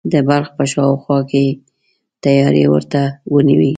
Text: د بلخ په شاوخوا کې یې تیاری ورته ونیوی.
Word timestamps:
د 0.11 0.13
بلخ 0.27 0.47
په 0.57 0.63
شاوخوا 0.73 1.19
کې 1.29 1.41
یې 1.47 1.57
تیاری 2.23 2.63
ورته 2.73 3.01
ونیوی. 3.33 3.69